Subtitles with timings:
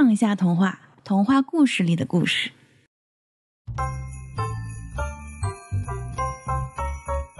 [0.00, 2.52] 杠一下童话，童话故事里的故事。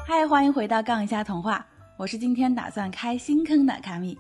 [0.05, 1.65] 嗨，欢迎回到杠一下童话，
[1.97, 4.19] 我是今天打算开新坑的卡米。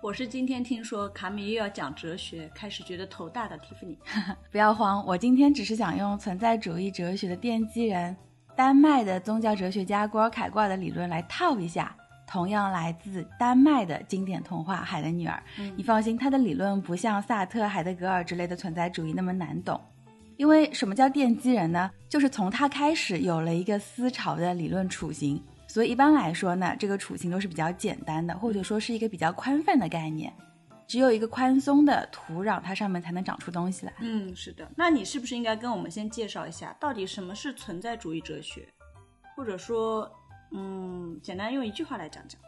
[0.00, 3.98] 我是今天听说卡米又要讲哲学，开始觉得头大的蒂芙尼。
[4.52, 8.16] 不要慌，我今天只是想用存在主义哲学的奠基人、
[8.54, 11.96] 丹麦的宗教哲学家郭尔凯郭尔的理论来套一下。
[12.30, 15.42] 同样来自丹麦的经典童话《海的女儿》，
[15.74, 19.80] 你放心，他的理论不像萨特、海德格尔之类的存在主义那么难懂。
[20.36, 21.90] 因为什么叫奠基人呢？
[22.08, 25.42] 就是从他开始有了一个思潮的理论雏形。
[25.66, 30.32] 所以一般来说呢，这个雏形都是比较简单的，或者说是一个比较宽泛的概念。
[30.86, 33.92] 只有一个宽松的土壤，它上面才能长出东西来。
[33.98, 34.70] 嗯，是的。
[34.76, 38.68] 那你是不是应该跟我们先介绍一下，到底什么是存在主义哲学，
[39.34, 40.08] 或者说？
[40.52, 42.40] 嗯，简单用一句话来讲讲，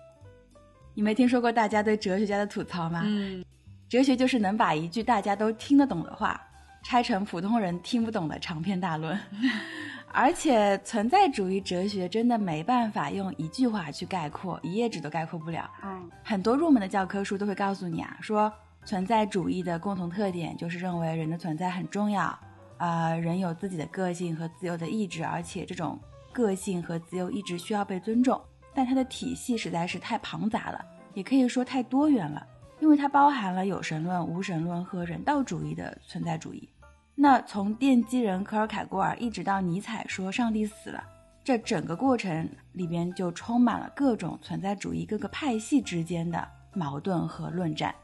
[0.94, 3.02] 你没听说过大家对哲学家的吐槽吗？
[3.04, 3.44] 嗯，
[3.88, 6.40] 哲学就是能把一句大家都听得懂的话，
[6.82, 9.18] 拆成普通人听不懂的长篇大论。
[10.14, 15.70] 而且存在主义哲学真的没办法用一句话去概括，一页纸都概括不了。
[15.82, 18.52] 嗯，很多入门的教科书都会告诉你啊，说
[18.84, 22.38] 存在主义的共同特点就是认为人的存在很重要，
[22.76, 25.98] 啊，人有自己的个性和自由的意志，而且这种。
[26.32, 28.40] 个性和自由意志需要被尊重，
[28.74, 32.46] 但它的体系实在是太庞杂了，也可以说太多元了，
[32.80, 36.68] 因为它包含了有神论、无神论和人道主义的存在主义。
[37.14, 41.04] 那从奠基人科尔凯郭尔一直到尼采说上帝死了，
[41.44, 47.94] 这整个过程里边就充满了各种存在主义各个派系之间的矛盾和论战。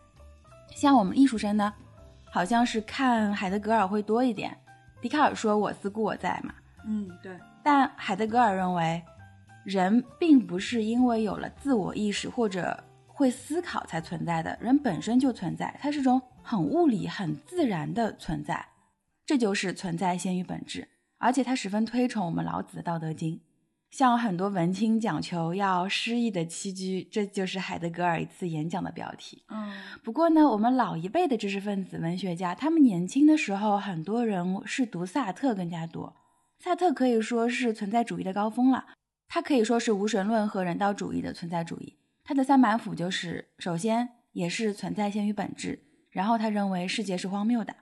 [0.71, 1.73] 像我们艺术生呢，
[2.31, 4.55] 好像是看海德格尔会多一点。
[5.01, 6.53] 笛卡尔说“我思故我在”嘛，
[6.89, 7.39] 嗯，对。
[7.63, 9.03] 但海德格尔认为，
[9.65, 18.67] 人并不是因为有了自我意识或者会思考才存在的，人本身就存在，它是种很物理、很自然的存在，
[19.27, 20.89] 这就是存在先于本质。
[21.19, 23.35] 而且他十分推崇我们老子的《道德经》，
[23.91, 29.43] 像很多文青讲求要诗意的栖居，这就是海德格尔一次演讲的标题。
[29.49, 29.73] 嗯，
[30.05, 36.15] 不过呢，我们老一辈的知识分子、文学家，他们年轻的时候，很多人是读萨特更加多。
[36.59, 38.87] 萨特可以说是存在主义的高峰了，
[39.29, 41.97] 他可以说是无神论和人道主义的存在主义。
[42.25, 45.79] 他的三板斧就是：首先，也是存在先于本质；
[46.11, 47.75] 然后，他认为世界是荒谬的；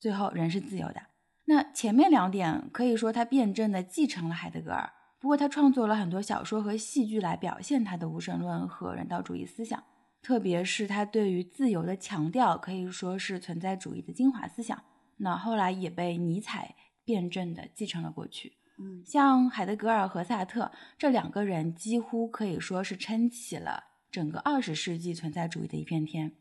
[0.00, 1.02] 最后，人是自由的。
[1.44, 9.84] 那前面两点可以说他辩证的继承了海德格尔，不过他创作了很多小说和戏剧来表现他的无神论和人道主义思想，
[10.22, 14.82] 特别是他对于自由的强调，可以说是存在主义的精华思想。
[15.18, 16.74] 那后来也被尼采。
[17.08, 26.32] 辩证的继承了过去，嗯，像海德格尔和萨特这两个人，几乎可以说是撑起了整个二十世纪存在主义的一片天。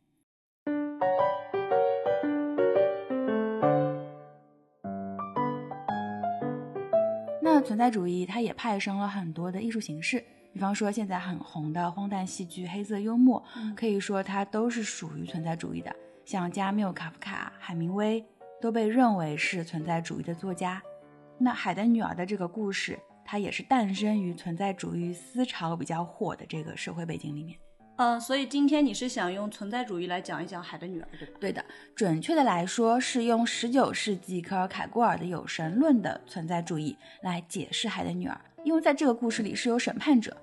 [7.41, 13.41] 那存在主义它也派生了很多的艺术形式，比方说现在很红的荒诞戏剧、黑色幽默，
[13.73, 15.95] 可以说它都是属于存在主义的，
[16.25, 18.21] 像加缪、卡夫卡、海明威。
[18.61, 20.81] 都被认为是存在主义的作家。
[21.37, 27.57] 那《海的女儿》的这个故事，它也是诞生于存在主义思潮比较火的这个社会背景里面。
[27.97, 31.33] 嗯，所以今天你是想用存在主义来讲一讲《海的女儿》，对吧？
[31.39, 40.37] 对的，准确的来说是用19世纪科尔凯郭尔的有神论的存在主义来解释《海的女儿》，因为在这个故事里是有审判者，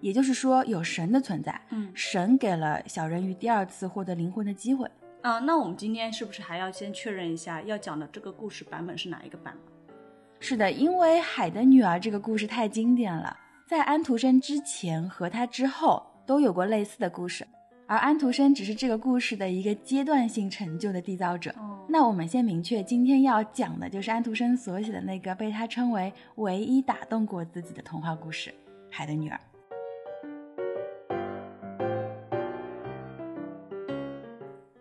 [0.00, 1.60] 也就是说有神的存在。
[1.70, 4.88] 嗯，神给了小人鱼第二次获得灵魂的机会。
[5.22, 9.96] 啊，那我们今天是不是还要先确认一下要讲的这个故事版本是哪一个版本？
[10.40, 13.36] 是的，因为《海的女儿》这个故事太经典了，
[13.66, 17.46] 在安徒生之前和他之后都有过类似的故事，
[17.86, 21.54] 而安徒生只是这个故事的一个阶段性成就的缔造者。
[21.86, 28.48] 那我们先明确，今天要讲的就是安徒生所写的那个被他称为唯一打动过自己的童话故事
[28.90, 29.36] 《海的女儿》。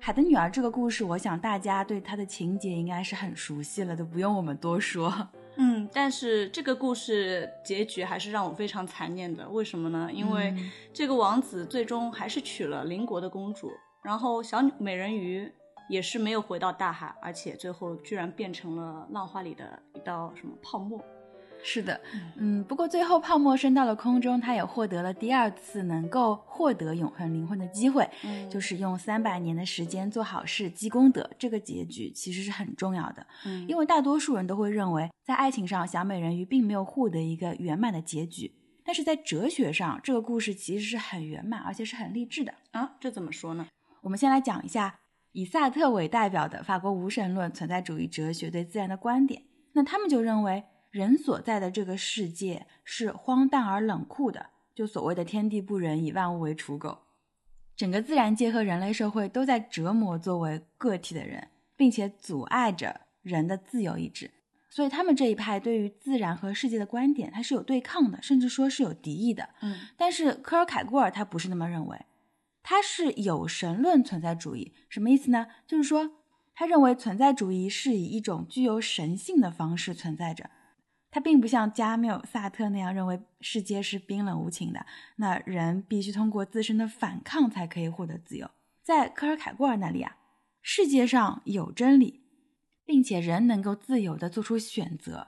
[0.09, 5.13] 海的女儿这个故事，我想大家对它的情节应该是很熟悉了，都不用我们多说。
[5.57, 9.47] 嗯，但是这个故事结局还是让我非常残念的。
[9.47, 10.09] 为什么呢？
[10.11, 10.51] 因为
[10.91, 13.71] 这个王子最终还是娶了邻国的公主，
[14.01, 15.47] 然后小美人鱼
[15.87, 20.99] 也是没有回到大海，而且最后居然变成了浪花里的一道什么泡沫。
[21.61, 21.99] 是的，
[22.37, 28.09] 嗯，不过最后泡沫升到了空中，他也获得了第二次能够获得永恒灵魂的机会，
[28.49, 31.29] 就是用三百年的时间做好事积功德。
[31.37, 38.53] 这个结局其实是很重要的，嗯，因为大多数人都会认为，在爱情上，小美人鱼并没有获得一个圆满的结局，
[38.85, 42.95] 但是在哲学上，这个故事其实是很圆满，而且是很励志的啊。
[42.99, 43.67] 这怎么说呢？
[44.01, 44.99] 我们先来讲一下
[45.33, 49.43] 以萨特为代表的法国无神论存在主义哲学对自然的观点。
[49.73, 56.99] 那他们就认为，人所在的这个世界是荒诞而冷酷的，就所谓的天地不仁，以万物为刍狗。
[57.75, 61.47] 整个自然界和人类社会都在折磨作为个体的人，
[61.77, 64.31] 并且阻碍着人的自由意志。
[64.71, 69.49] 所以，他们这一派对于自然和世界的观点，它是有对抗的，甚至说是有敌意的。
[69.61, 72.05] 嗯，但是科尔凯郭尔他不是那么认为，
[72.61, 74.73] 他是有神论存在主义。
[74.89, 75.47] 什么意思呢？
[75.65, 76.11] 就是说，
[76.53, 80.49] 他认为存在主义是以一种具有神性的方式存在着。
[81.11, 84.85] 他并不像加缪、萨特那样认为世界是冰冷无情的，
[85.15, 88.49] 那人必须通过自身的反抗才可以获得自由。
[88.83, 90.17] 在科尔凯郭尔那里啊，
[90.61, 92.21] 世界上有真理。
[92.85, 95.27] 并且人能够自由地做出选择，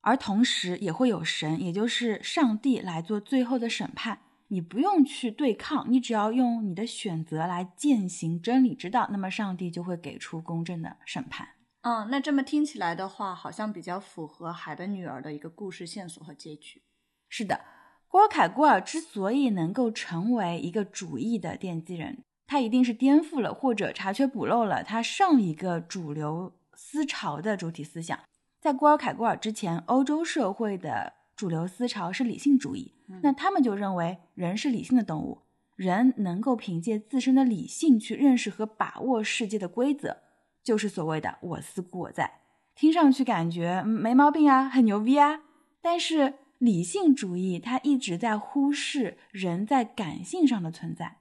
[0.00, 4.20] 而同时也会有神，也就是上帝来做最后的审判。
[4.48, 11.46] 你不用去对抗，你只要用你的选择来践行真理之道，那么上帝就会给出公正的审判。
[11.82, 16.82] 嗯，那这么听起来的话，好像比较符合《海的女儿》的一个故事线索和结局。
[17.28, 17.60] 是的，
[18.08, 26.52] 郭尔凯郭尔之所以能够成为一个主义的奠基人，他一定是颠覆了或者查缺补漏了他上一个主流。
[26.74, 28.18] 思潮的主体思想，
[28.58, 32.94] 在郭尔凯郭尔之前，欧洲社会的主流思潮是理性主义。
[33.22, 35.42] 那他们就认为人是理性的动物，
[35.76, 40.16] 人能够凭借自身的理性去认识和把握世界的规则，
[40.62, 42.40] 就是所谓的“我思故我在”。
[42.74, 45.42] 听上去感觉没毛病啊，很牛逼啊。
[45.80, 51.16] 但是理性主义它一直在忽视人在感性上的存在。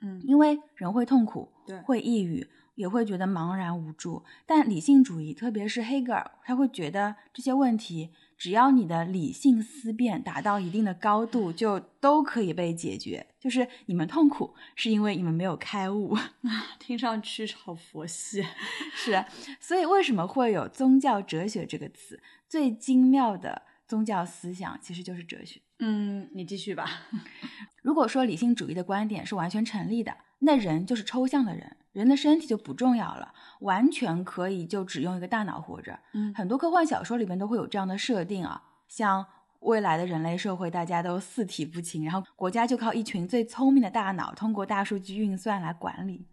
[0.00, 2.48] 嗯，因为人会痛苦，对，会抑郁。
[2.74, 13.26] 也会觉得茫然无助，但理性主义，特别是黑格尔，他会觉得这些问题，只要你的理性思辨达到一定的高度，就都可以被解决。
[13.40, 16.28] 就是你们痛苦，是因为你们没有开悟 啊，
[16.78, 18.44] 听上去好佛系。
[18.94, 19.24] 是，
[19.60, 22.22] 所以为什么会有宗教哲学这个词？
[22.48, 25.60] 最精妙的宗教思想其实就是哲学。
[25.80, 27.08] 嗯，你继续吧。
[27.82, 31.76] 如果说理性主义的观点是完全成立的，那人就是抽象的人。
[31.98, 35.98] 人的身体就不重要了，完全可以就只用一个大脑活着。
[36.12, 39.26] 嗯，很多科幻小说里面都会有这样的设定啊，像
[39.58, 46.28] 未来的人类社会，大家都四体不勤，然后国家就靠一群最聪明的大脑，通过大数据运算来管理。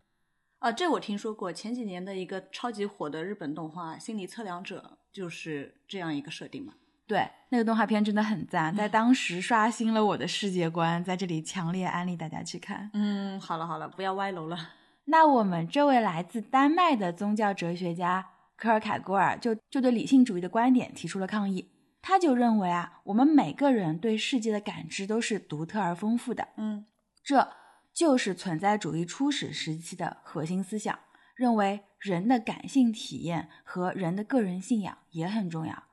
[0.60, 6.74] 啊，这我听说过，前几年的一个超级火的日本动画《心理测量者》就是这样一个设定嘛。
[7.08, 12.92] 对，那个动画片真的很赞，在当时刷新了我的世界观，在这里强烈安利大家去看。
[12.94, 14.58] 嗯，好了好了，不要歪楼了。
[15.06, 21.72] 那我们这位来自丹麦的宗教哲学家科尔凯郭尔就就对理性主义的观点提出了抗议。
[22.02, 26.48] 他就认为啊，我们每个人对世界的感知都是独特而丰富的。
[26.58, 26.86] 嗯，
[27.24, 27.52] 这
[27.94, 30.98] 就是存在主义初始时期的核心思想，
[31.36, 35.84] 认为人的感性体验和人的个人信仰也很重要。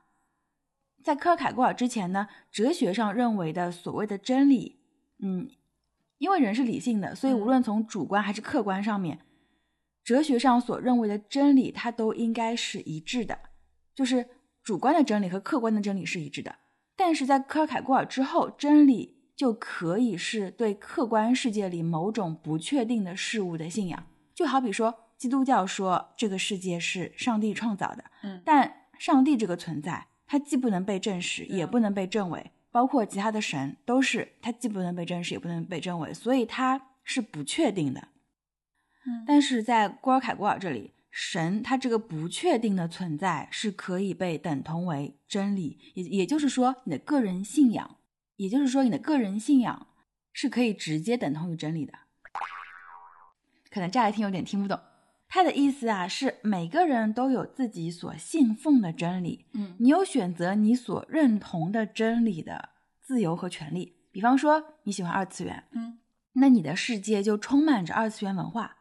[1.03, 4.79] 在科尔凯郭尔之前呢，哲学上认为的所谓的真理，
[5.19, 5.49] 嗯。
[6.23, 9.19] 因为人是理性的，所以无论从主观还是客观上面，
[10.05, 13.37] 哲学上所认为的真理，它都应该是一致的，
[13.93, 14.25] 就是
[14.63, 16.55] 主观的真理和客观的真理是一致的。
[16.95, 32.51] 但是在科尔凯郭尔之后，真理就可以是对客观世界里某种不确定的事物的信仰，就好比说，基督教说这个世界是上帝创造的，嗯，但上帝这个存在，它既不能被证实，也不能被证伪。
[32.73, 38.07] 包括其他的神都是，它既不能被证实，也不能被证伪，所以它是不确定的。
[39.05, 47.97] 嗯，但是在郭尔凯郭尔这里，神它这个不确定的存在是可以被等同为真理，也也就是说，你的个人信仰，
[48.37, 49.87] 也就是说，你的个人信仰
[50.31, 51.93] 是可以直接等同于真理的。
[53.69, 54.79] 可能乍一听有点听不懂。
[55.33, 62.69] 他的意思啊，是每个人都有自己所信奉的真理，嗯，你有选择你所认同的真理的
[63.01, 63.95] 自由和权利。
[64.11, 65.97] 比方说你喜欢二次元，嗯，
[66.33, 68.75] 那你的世界就充满着二次元文化。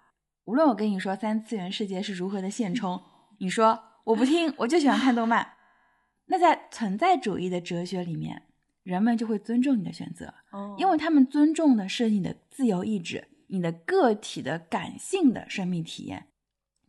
[0.45, 3.01] 无论我跟你说三次元世界是如何的现充，
[3.39, 5.55] 你说我不听，我就喜欢看动漫。
[6.29, 8.43] 那在存在主义的哲学里面，
[8.83, 16.27] 人们就会尊重你的选择，哦，因为他们尊重的是你的自由意志，你的个体的感性的生命体验。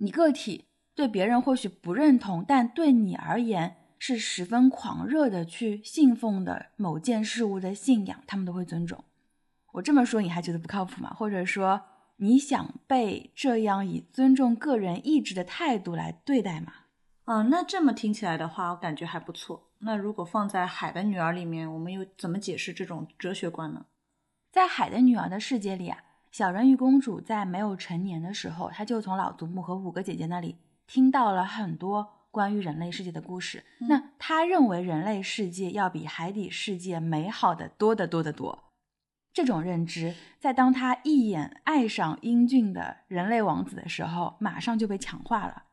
[0.04, 9.02] 你个体对别人或许不认同，但对你而言是十分狂热的去信奉的某件事物的信仰，他们都会尊重。
[9.72, 11.14] 我这么说你还觉得不靠谱吗？
[11.18, 11.82] 或者说
[12.18, 16.74] 你想被这样以尊重个人意志的态度来对待吗？
[17.24, 19.70] 嗯，那这么听起来的话，我感觉还不错。
[19.80, 23.86] 那如果放在《海的女儿》里面，我们又怎么解释这种哲学观呢？
[24.52, 25.98] 在《海的女儿》的世界里啊。
[26.34, 33.64] 小人鱼公主在没有成年的时候，她就从老祖母和五个姐姐那里听到了很多关于人类世界的故事。
[33.82, 38.72] 那她认为人类世界要比海底世界美好的多得多得多。
[39.32, 45.66] 这种认知，在当她一眼爱上英俊的人类王子的时候，马上就被强化了。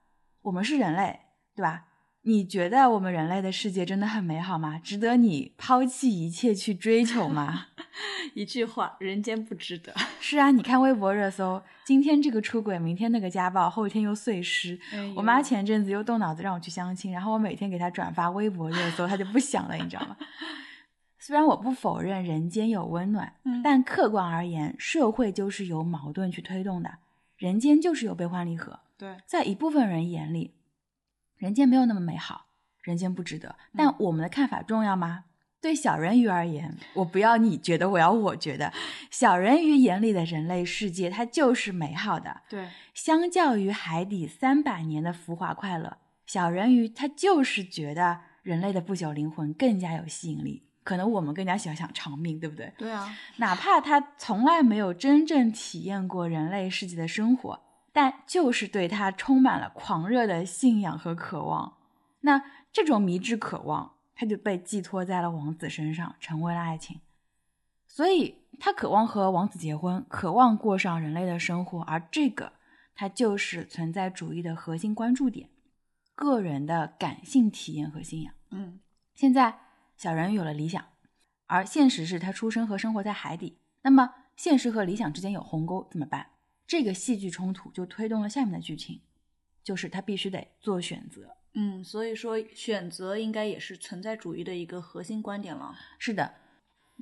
[0.42, 1.20] 我们是人类，
[1.54, 1.86] 对吧？
[2.22, 4.78] 你觉得我们人类的世界真的很美好吗？
[4.78, 7.68] 值得你抛弃一切去追求吗？
[8.34, 9.94] 一句话，人间不值得。
[10.20, 14.78] 是啊，你看微博热搜，今天这个出轨，明天那个家暴，后天又碎尸。
[15.16, 20.16] 我妈前阵子又动脑子让我去相亲，然后我每天给她转发微博热搜，她就不想了，你知道吗？
[21.18, 23.34] 虽然我不否认人间有温暖，
[23.64, 26.98] 但客观而言，社会就是由矛盾去推动的，
[27.38, 28.80] 人间就是有悲欢离合。
[28.98, 30.54] 对，在一部分人眼里。
[31.40, 32.48] 人间没有那么美好，
[32.82, 33.56] 人间不值得。
[33.74, 35.24] 但我们的看法重要吗？
[35.58, 38.70] 对小人鱼而言，我不要你觉得，我要我觉得。
[39.10, 42.42] 小人鱼眼里的人类世界，它就是美好的。
[42.50, 50.66] 对，相较于海底三百年的浮华快乐，小人鱼它就是觉得人类的不朽灵魂更加有吸引力。
[50.84, 52.70] 可能我们更加喜欢想长命，对不对？
[52.76, 57.60] 对啊，哪怕他从来没有真正体验过人类世界的生活。
[57.92, 61.78] 但就是对他充满了狂热的信仰和渴望，
[62.20, 62.42] 那
[62.72, 67.00] 这种迷之渴望，他就被寄托在了王子身上，成为了爱情。
[67.88, 72.52] 所以他渴望和王子结婚，渴望过上人类的生活，而这个，
[72.94, 75.48] 它就是存在主义的核心关注点，
[76.14, 78.32] 个人的感性体验和信仰。
[78.50, 78.78] 嗯，
[79.14, 79.58] 现在
[79.96, 80.84] 小人有了理想，
[81.46, 86.28] 而现实是他出生和生活在海底，那么现实和理想之间有鸿沟，怎么办？
[86.70, 89.00] 这个戏剧冲突就推动了下面的剧情，
[89.60, 91.22] 就是他必须得做选择。
[91.54, 95.74] 嗯，所以说选择应该也是存在主义的一个核心观点了。
[95.98, 96.32] 是的，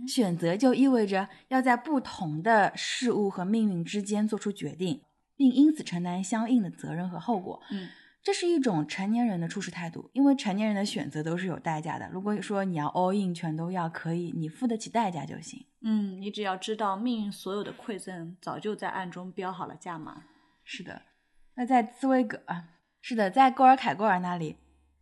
[0.07, 5.03] 选择就意味着要在不同的事物和命运之间做出决定，
[5.37, 7.63] 并因此承担相应的责任和后果。
[7.71, 7.91] 嗯。
[8.29, 12.07] 这是一种成年人的处事态度，因为成年人的选择都是有代价的。
[12.13, 15.65] 如果说你要 all in 全都要，可以，你付得起代价就行。
[15.81, 20.25] 嗯，你只要知道命运所有的馈赠早就在暗中标好了价码。
[20.63, 21.01] 是的，
[21.55, 22.69] 那在茨威格啊，
[23.01, 24.57] 是的，在戈尔凯郭尔那里，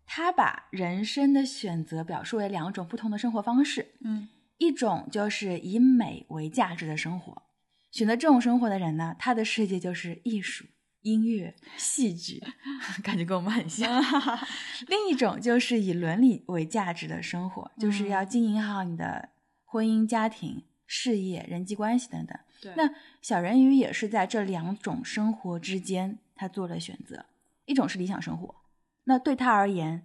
[0.06, 3.97] 他把人生的选择表述为两种不同的生活方式。
[4.04, 4.28] 嗯，
[4.59, 7.42] 一种就是以美为价值的生活，
[7.90, 10.66] 选择这种生活的人呢，他的世界就是艺术。
[11.07, 12.43] 音乐、戏剧，
[13.01, 14.03] 感觉跟我们很像。
[14.89, 19.29] 另一种就是以伦理为价值的生活，就是要经营好你的
[19.65, 22.37] 婚姻、家庭、事业、人际关系等等。
[22.61, 27.27] 对，那小人鱼也是在这两种生活之间，他做了选择。
[27.67, 28.57] 一种是理想生活，
[29.05, 30.05] 那对他而言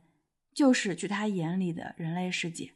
[0.53, 2.73] 就是去他眼里的人类世界；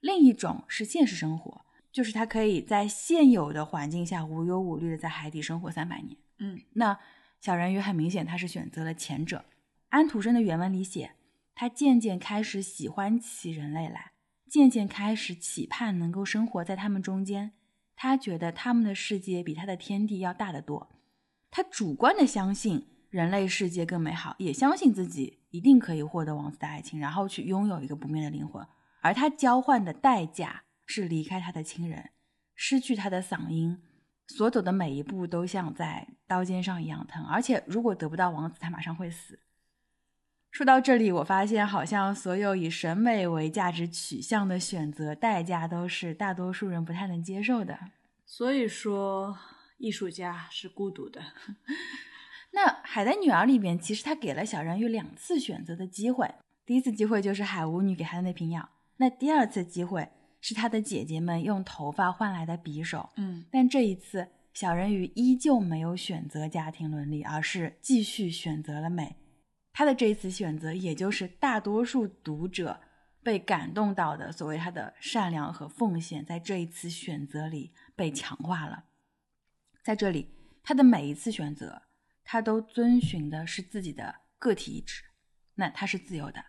[0.00, 6.16] 另一种是现实生活，就是他可以在现有的环境下无忧无虑的在海底生活三百年。
[6.38, 6.98] 嗯，那。
[7.40, 9.44] 小人鱼很明显，他是选择了前者。
[9.90, 11.12] 安徒生的原文里写，
[11.54, 14.12] 他渐渐开始喜欢起人类来，
[14.50, 17.52] 渐渐开始期盼能够生活在他们中间。
[17.96, 20.90] 他觉得他们的世界比他的天地要大得多。
[21.50, 28.66] 他主观的相信人类世界更美好，也相信自己一定可以获得王子的爱情，然后去拥有一个不灭的灵魂。
[29.00, 32.10] 而他交换的代价是离开他的亲人，
[32.54, 33.80] 失去他的嗓音。
[34.28, 39.40] 所走的每一步都像在刀尖上一样疼，而且如果得不到王子，他马上会死。
[40.50, 47.78] 说到这里，我发现好像所有以审美为价值取向的选择，代价都是大多数人不太能接受的。
[48.24, 49.38] 所以说，
[49.78, 51.20] 艺术家是孤独的。
[52.52, 56.34] 那《海的女儿》里边，其实他给了小人鱼两次选择的机会。
[56.64, 60.08] 第一次机会就是海巫女给他的那瓶药，那第二次机会。
[60.40, 69.16] 是他的姐姐们用头发换来的匕首，嗯，但这一次小人鱼依旧没有选择家庭伦理，而是继续选择了美。
[69.72, 72.80] 他的这一次选择，也就是大多数读者
[73.22, 78.84] 被感动到的所谓他的善良和奉献，在这一次选择里被强化了。
[79.82, 80.28] 在这里，
[80.62, 81.82] 他的每一次选择，
[82.22, 85.02] 他都遵循的是自己的个体意志，
[85.56, 86.44] 那他是自由的。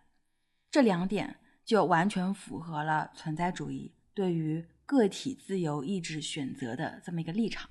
[0.70, 1.39] 这两点。
[1.70, 7.70] 就完全符合了存在主义对于个体自由意志选择的这么一个立场。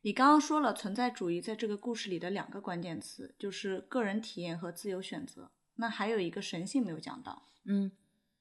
[0.00, 5.50] 你刚刚说了存在主义在这个故事里的两个关键词，就是个人体验和自由选择。
[5.74, 7.42] 那还有一个神性没有讲到。
[7.66, 7.92] 嗯，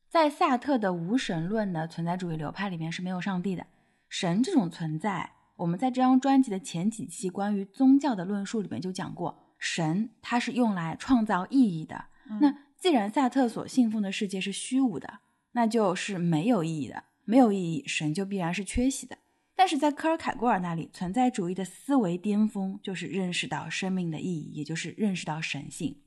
[0.07, 3.67] 在萨特的无神论的存在主义流派里面是没有上帝的。
[4.07, 12.05] 神这种存在，我们在这张专辑的前几期关于宗教的论述里面就讲过，神它是用来创造意义的。
[12.39, 15.21] 那既然萨特所信奉的世界是虚无的，
[15.53, 17.05] 那就是没有意义的。
[17.23, 19.19] 没有意义，神就必然是缺席的。
[19.55, 26.01] 但是在科尔凯郭尔那里，存在主义的思维巅峰就是认识到生命的意义，也就是认识到神性。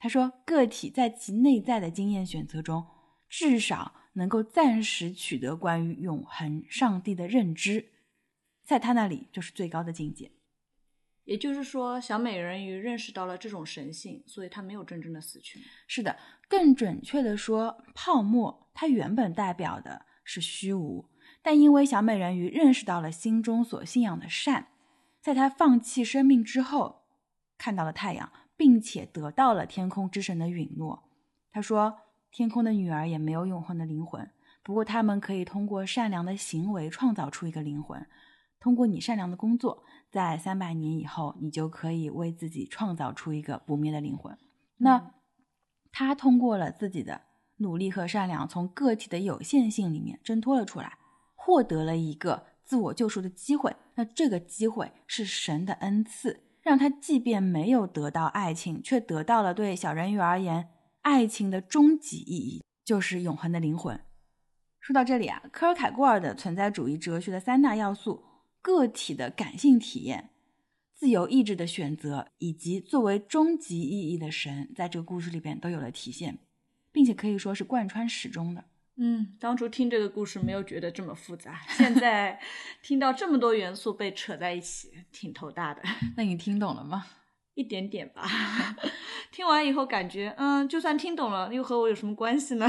[0.00, 2.84] 他说，个体在其内在的经验选择中，
[3.28, 7.92] 至少能够暂时取得关于永恒上帝的认知，
[8.64, 10.32] 在他那里就是最高的境界。
[11.24, 15.60] 也就是说，小美人鱼认识到了这种神性，所以她没有真正的死去。
[15.86, 16.16] 是的，
[16.48, 21.08] 更准确的说，泡沫它原本代表的是虚无。
[21.42, 24.68] 但因为小美人鱼认识到了心中所信仰的善，
[25.20, 27.02] 在她放弃生命之后，
[27.56, 31.08] 看到了太阳，并且得到了天空之神的允诺。
[31.52, 31.98] 他说
[32.32, 34.30] ：“天空的女儿也没有永恒的灵魂，
[34.62, 38.06] 不过他们可以通过善良的行为创造出一个灵魂。
[38.62, 44.38] 通过你善良的工作，在三百年以后，你就可以为自己创造出一个不灭的灵魂。”
[44.78, 45.14] 那
[45.90, 47.22] 他通过了自己的
[47.56, 50.96] 努力和善良，从个体的有限性里面挣脱了出来。
[51.34, 60.68] 获得了一个自我救赎的机会，那这个机会是神的恩赐，让他即便没有得到爱情，却得到了对小人鱼而言
[61.00, 64.00] 爱情的终极意义，就是永恒的灵魂。
[64.78, 68.22] 说到这里啊，科尔凯郭尔的存在主义哲学的三大要素——
[68.62, 70.30] 个体的感性体验、
[70.94, 76.38] 自由意志的选择，以及作为终极意义的神，在这个故事里边都有了体现，
[76.92, 78.64] 并且可以说是贯穿始终的。
[78.96, 82.38] 嗯，当初听这个故事没有觉得这么复杂，现在
[82.82, 85.82] 听到这么多元素被扯在一起，挺头大的。
[86.16, 87.06] 那你听懂了吗？
[87.54, 88.24] 一点点吧。
[89.32, 92.66] 听完以后感觉，嗯，就算听懂了，又和我有什么关系呢？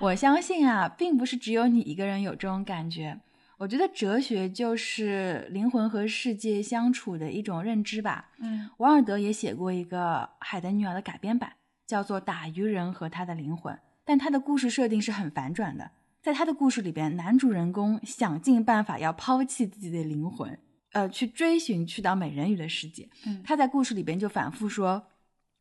[0.00, 3.20] 我相信啊，并不是只有你一个人有这种感觉。
[3.58, 8.30] 我觉得哲学就是灵魂和世界相处的一种认知吧。
[8.38, 11.54] 嗯，王尔德也写过一个《海的女儿》的改编版，
[11.86, 13.74] 叫做《打鱼人和他的灵魂》。
[14.04, 15.90] 但他的故事设定是很反转的，
[16.22, 20.58] 在他的故事里边，男主人公想尽办法要抛弃自己的灵魂，
[20.92, 23.08] 呃，去追寻去到美人鱼的世界。
[23.26, 25.06] 嗯，他在故事里边就反复说：“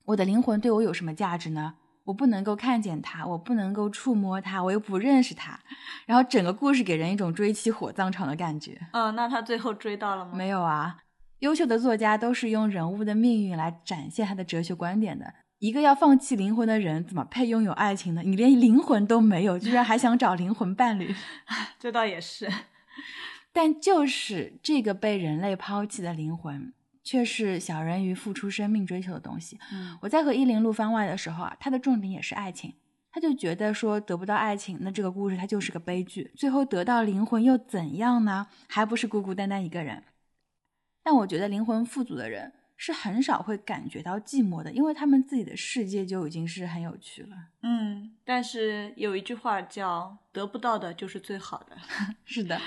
[0.04, 1.76] 我的灵魂对我有什么价值呢？
[2.06, 5.60] 我不能够看见他，我不能够触摸他，我又不认识他。”
[6.08, 8.80] 然后整个故事给人一种追妻火葬场的感觉。
[8.94, 10.32] 嗯，那他最后追到了吗？
[10.34, 11.00] 没有啊。
[11.39, 15.34] 优秀的作家都是用人物的命运来展现他的哲学观点的。
[15.60, 18.22] 一个要放弃灵魂的人，怎么配拥有爱情呢？
[18.24, 21.13] 你连灵魂都没有，居然还想找灵魂伴侣？
[21.80, 22.50] 这倒也是。
[23.52, 26.74] 但就是这个被人类抛弃的灵魂，
[27.06, 29.58] 却是小人鱼付出生命追求的东西。
[29.72, 32.74] 嗯，我在和伊林录番外的时候啊，他的重点也是爱情。
[33.10, 36.34] 他就觉得说得不到爱情，那这个故事它就是个悲剧。
[36.36, 38.48] 最后得到灵魂又怎样呢？
[38.68, 40.04] 还不是孤孤单单一个人。
[41.02, 42.52] 但我觉得灵魂富足的人。
[42.78, 47.30] 是很少会感觉到寂寞的，因为他们自己的世界就已经是很有趣了。
[47.62, 51.78] 嗯，但是有一句话叫“得不到的就是最好的”。
[52.26, 52.60] 是的，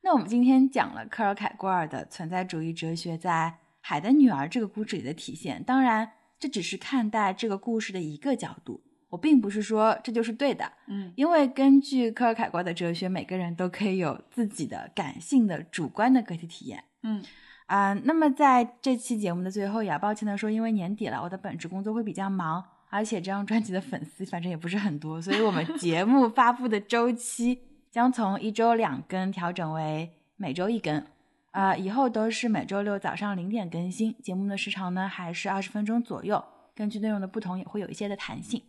[0.00, 5.62] 那我们今天讲了科尔凯郭尔的存在主义哲学在《海的女儿》这个故事里的体现。
[5.62, 8.80] 当然，这只是看待这个故事的一个角度。
[9.10, 10.72] 我并不是说这就是对的。
[10.86, 16.82] 嗯，因为根据科尔凯郭尔的哲学，每个人都可以有自己的感性的、主观的个体体验。
[17.02, 17.22] 嗯。
[17.66, 31.02] 啊，那么在这期节目的最后，也要抱歉的说，因为年底了，我的本职工作会比较忙，而且这张专辑的粉丝反正也不是很多，所以我们 节目发布的周期将从一周两更调整为每周一更，
[31.52, 34.14] 啊，以后都是每周六早上零点更新。
[34.22, 36.42] 节目的时长呢，还是二十分钟左右，
[36.74, 38.62] 根据内容的不同，也会有一些的弹性。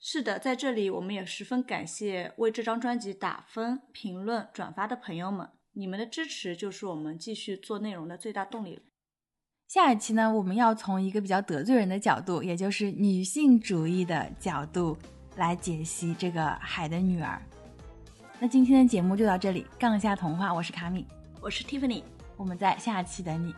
[0.00, 5.48] 是的，在这里我们也十分感谢为这张专辑打分、评论、转发的朋友们。
[5.72, 8.82] 你们的支持就是我们继续做内容的最大动力了。
[9.66, 14.96] 下一期呢，我们要从一个比较得罪人的角度，也就是女性主义的角度
[15.34, 17.42] 来解析这个《海的女儿》。
[18.38, 21.04] 那今天的节目就到这里，杠一下童话，我是卡米，
[21.44, 22.02] 我是蒂凡尼
[22.38, 23.54] 我们在下期等你。